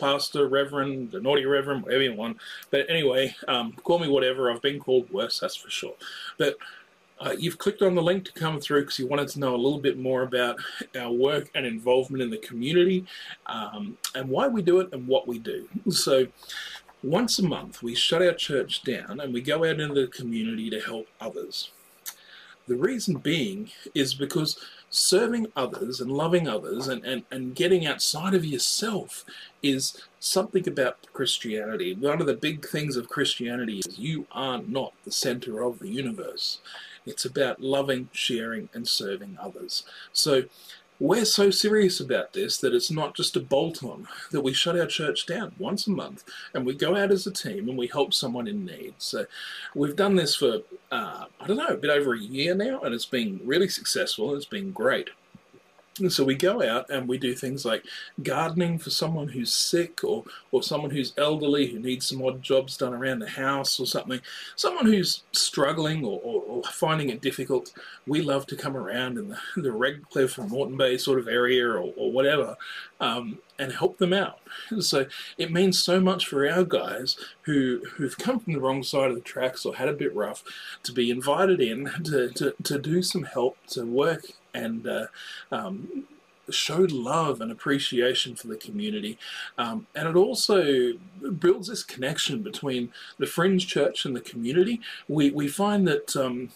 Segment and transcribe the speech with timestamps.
[0.00, 2.38] pastor, reverend, the naughty reverend, whatever you want.
[2.70, 4.50] But anyway, um, call me whatever.
[4.50, 5.94] I've been called worse, that's for sure.
[6.38, 6.56] But
[7.20, 9.56] uh, you've clicked on the link to come through because you wanted to know a
[9.56, 10.56] little bit more about
[10.98, 13.04] our work and involvement in the community
[13.46, 15.68] um, and why we do it and what we do.
[15.90, 16.26] So,
[17.02, 20.68] once a month, we shut our church down and we go out into the community
[20.70, 21.70] to help others.
[22.70, 24.56] The reason being is because
[24.90, 29.24] serving others and loving others and, and, and getting outside of yourself
[29.60, 31.96] is something about Christianity.
[31.96, 35.88] One of the big things of Christianity is you are not the center of the
[35.88, 36.60] universe.
[37.04, 39.82] It's about loving, sharing, and serving others.
[40.12, 40.44] So
[41.00, 44.78] we're so serious about this that it's not just a bolt on, that we shut
[44.78, 47.86] our church down once a month and we go out as a team and we
[47.86, 48.94] help someone in need.
[48.98, 49.24] So
[49.74, 50.58] we've done this for,
[50.92, 54.34] uh, I don't know, a bit over a year now and it's been really successful.
[54.34, 55.08] It's been great.
[55.98, 57.84] And so we go out and we do things like
[58.22, 62.76] gardening for someone who's sick or, or someone who's elderly who needs some odd jobs
[62.76, 64.20] done around the house or something.
[64.56, 67.72] Someone who's struggling or, or, finding it difficult.
[68.06, 71.66] We love to come around in the, the Redcliffe or Moreton Bay sort of area
[71.66, 72.56] or, or whatever
[73.00, 74.38] um, and help them out.
[74.80, 75.06] So
[75.38, 79.16] it means so much for our guys who, who've come from the wrong side of
[79.16, 80.42] the tracks or had a bit rough
[80.82, 85.06] to be invited in to, to, to do some help, to work and uh,
[85.52, 86.04] um,
[86.54, 89.18] showed love and appreciation for the community.
[89.58, 90.92] Um, and it also
[91.38, 94.80] builds this connection between the Fringe Church and the community.
[95.08, 96.16] We, we find that.
[96.16, 96.50] Um,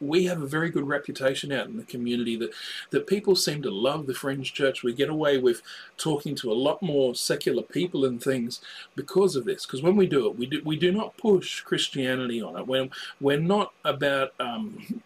[0.00, 2.50] we have a very good reputation out in the community that,
[2.90, 4.82] that people seem to love the Fringe Church.
[4.82, 5.62] We get away with
[5.96, 8.60] talking to a lot more secular people and things
[8.96, 9.64] because of this.
[9.64, 12.66] Because when we do it, we do we do not push Christianity on it.
[12.66, 12.88] We're,
[13.20, 15.02] we're not about um,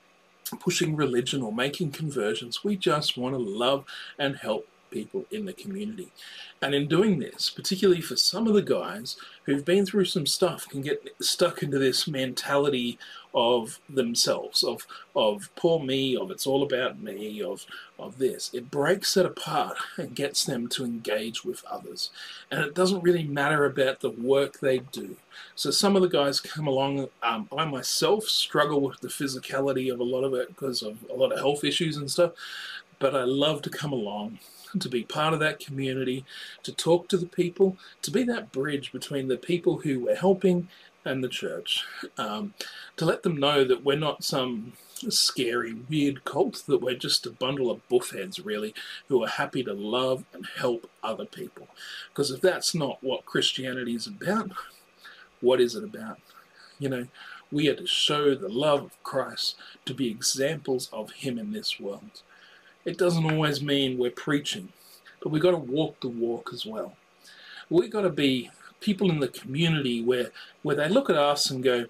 [0.54, 2.62] pushing religion or making conversions.
[2.62, 3.84] We just want to love
[4.18, 6.08] and help people in the community.
[6.62, 10.66] And in doing this, particularly for some of the guys who've been through some stuff,
[10.68, 12.98] can get stuck into this mentality
[13.34, 17.66] of themselves, of of poor me, of it's all about me, of
[17.98, 18.50] of this.
[18.54, 22.10] It breaks it apart and gets them to engage with others.
[22.50, 25.16] And it doesn't really matter about the work they do.
[25.54, 27.08] So some of the guys come along.
[27.22, 31.14] Um, I myself struggle with the physicality of a lot of it because of a
[31.14, 32.32] lot of health issues and stuff.
[32.98, 34.38] But I love to come along
[34.78, 36.24] to be part of that community,
[36.62, 40.68] to talk to the people, to be that bridge between the people who we're helping
[41.04, 41.84] and the church,
[42.18, 42.52] um,
[42.96, 44.72] to let them know that we're not some
[45.08, 48.74] scary, weird cult, that we're just a bundle of buffheads, really,
[49.08, 51.68] who are happy to love and help other people.
[52.08, 54.50] Because if that's not what Christianity is about,
[55.40, 56.18] what is it about?
[56.78, 57.06] You know,
[57.52, 61.78] we are to show the love of Christ, to be examples of Him in this
[61.78, 62.22] world.
[62.86, 64.68] It doesn't always mean we're preaching,
[65.20, 66.96] but we've got to walk the walk as well.
[67.68, 70.30] We've got to be people in the community where,
[70.62, 71.86] where they look at us and go,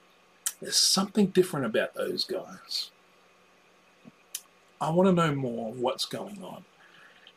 [0.60, 2.90] there's something different about those guys.
[4.80, 6.64] I want to know more of what's going on.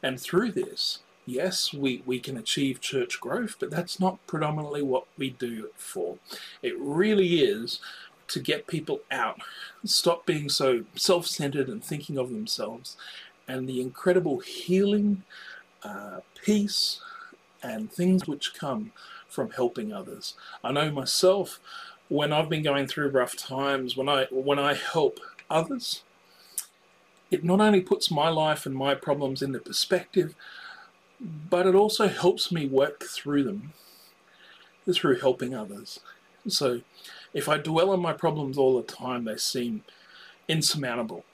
[0.01, 5.05] And through this, yes, we, we can achieve church growth, but that's not predominantly what
[5.17, 6.17] we do it for.
[6.61, 7.81] It really is
[8.29, 9.39] to get people out,
[9.83, 12.95] stop being so self centered and thinking of themselves,
[13.49, 15.23] and the incredible healing,
[15.83, 17.01] uh, peace,
[17.63, 18.91] and things which come
[19.27, 20.35] from helping others.
[20.63, 21.59] I know myself
[22.07, 26.03] when I've been going through rough times, when I when I help others,
[27.31, 30.35] it not only puts my life and my problems into perspective,
[31.19, 33.73] but it also helps me work through them
[34.91, 35.99] through helping others.
[36.47, 36.81] So
[37.33, 39.83] if I dwell on my problems all the time, they seem
[40.47, 41.25] insurmountable.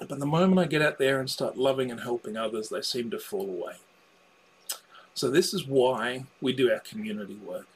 [0.00, 3.10] But the moment I get out there and start loving and helping others, they seem
[3.10, 3.74] to fall away.
[5.14, 7.68] So this is why we do our community work.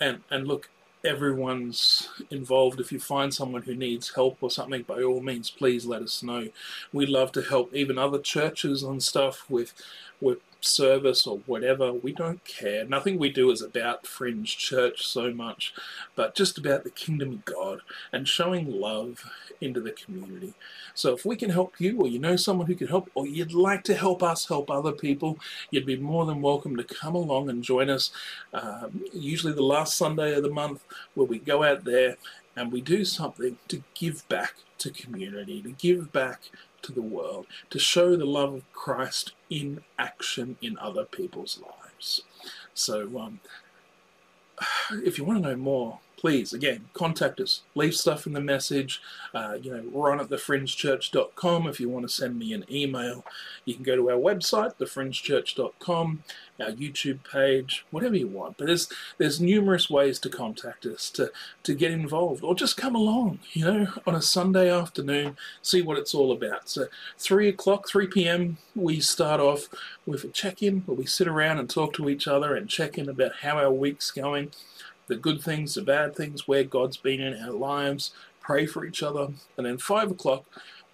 [0.00, 0.70] And and look,
[1.04, 2.80] everyone's involved.
[2.80, 6.22] If you find someone who needs help or something, by all means, please let us
[6.22, 6.48] know.
[6.92, 9.74] We love to help even other churches and stuff with
[10.20, 12.84] with service or whatever, we don't care.
[12.84, 15.72] Nothing we do is about Fringe Church so much,
[16.14, 17.80] but just about the kingdom of God
[18.12, 19.24] and showing love
[19.60, 20.54] into the community.
[20.94, 23.52] So if we can help you, or you know someone who can help, or you'd
[23.52, 25.38] like to help us help other people,
[25.70, 28.10] you'd be more than welcome to come along and join us.
[28.52, 30.84] Um, usually the last Sunday of the month,
[31.14, 32.16] where we go out there
[32.56, 36.50] and we do something to give back to community, to give back
[36.82, 42.22] to the world, to show the love of Christ in action in other people's lives.
[42.74, 43.40] So, um,
[45.04, 47.62] if you want to know more, please, again, contact us.
[47.74, 49.00] Leave stuff in the message.
[49.32, 53.24] Uh, you know, ron at thefringechurch.com if you want to send me an email.
[53.64, 56.22] You can go to our website, thefringechurch.com,
[56.60, 58.56] our YouTube page, whatever you want.
[58.58, 58.88] But there's
[59.18, 61.30] there's numerous ways to contact us, to,
[61.62, 65.98] to get involved, or just come along, you know, on a Sunday afternoon, see what
[65.98, 66.68] it's all about.
[66.68, 66.86] So
[67.18, 69.68] 3 o'clock, 3 p.m., we start off
[70.04, 73.08] with a check-in where we sit around and talk to each other and check in
[73.08, 74.50] about how our week's going
[75.08, 79.02] the good things, the bad things, where God's been in our lives, pray for each
[79.02, 79.28] other.
[79.56, 80.44] And then five o'clock,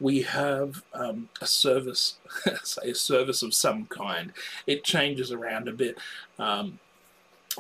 [0.01, 2.15] we have um, a service,
[2.65, 4.33] say a service of some kind.
[4.67, 5.99] It changes around a bit.
[6.39, 6.79] Um,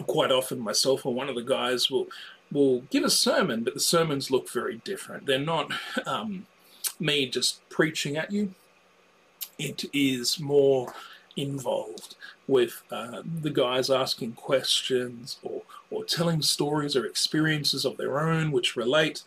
[0.06, 2.09] quite often, myself or one of the guys will
[2.53, 5.27] will give a sermon, but the sermons look very different.
[5.27, 5.73] They're not
[6.06, 6.47] um,
[7.01, 8.55] me just preaching at you.
[9.59, 10.95] It is more
[11.37, 12.17] involved
[12.47, 15.62] with uh, the guys asking questions or,
[16.05, 19.23] or telling stories or experiences of their own which relate.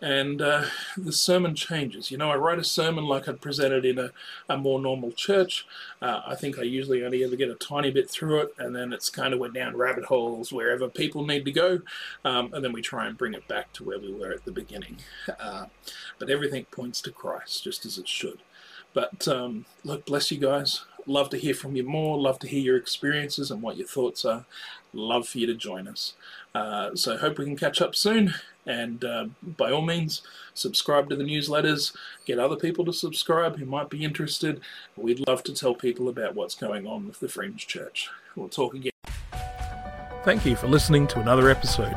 [0.00, 0.64] And uh,
[0.96, 2.10] the sermon changes.
[2.10, 4.10] You know, I write a sermon like I'd presented in a,
[4.48, 5.64] a more normal church.
[6.00, 8.92] Uh, I think I usually only ever get a tiny bit through it, and then
[8.92, 11.82] it's kind of went down rabbit holes wherever people need to go.
[12.24, 14.50] Um, and then we try and bring it back to where we were at the
[14.50, 14.96] beginning.
[15.38, 15.66] Uh,
[16.18, 18.40] but everything points to Christ, just as it should.
[18.94, 20.84] But um, look, bless you guys.
[21.06, 22.18] Love to hear from you more.
[22.18, 24.44] Love to hear your experiences and what your thoughts are.
[24.92, 26.14] Love for you to join us.
[26.54, 28.34] Uh, so hope we can catch up soon.
[28.66, 30.22] And uh, by all means,
[30.54, 31.96] subscribe to the newsletters.
[32.26, 34.60] Get other people to subscribe who might be interested.
[34.96, 38.08] We'd love to tell people about what's going on with the Fringe Church.
[38.36, 38.92] We'll talk again.
[40.24, 41.96] Thank you for listening to another episode.